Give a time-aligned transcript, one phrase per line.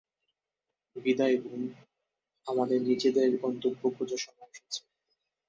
[0.95, 1.61] বিদায় বোন,
[2.47, 4.81] আমাদের নিজেদের গন্তব্য খোঁজার সময় এসেছে।